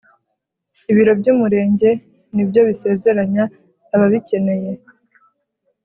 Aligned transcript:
ibiro 0.91 1.11
by'umurenge 1.19 1.89
ni 2.33 2.43
byo 2.49 2.61
bisezeranya 2.67 3.43
ababikeneye 3.95 4.71